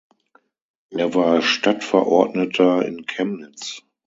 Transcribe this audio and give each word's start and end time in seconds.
Er 0.89 1.13
war 1.13 1.43
Stadtverordneter 1.43 2.83
in 2.83 3.05
Chemnitz. 3.05 3.83